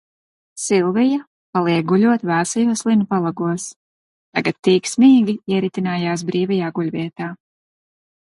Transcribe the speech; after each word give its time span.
Silvija 0.59 1.17
paliek 1.57 1.83
guļot 1.91 2.23
vēsajos 2.29 2.81
linu 2.87 3.05
palagos, 3.11 3.65
tagad 4.39 4.57
tīksmīgi 4.69 5.37
ieritinājās 5.53 6.25
brīvajā 6.31 6.71
guļvietā. 6.79 7.29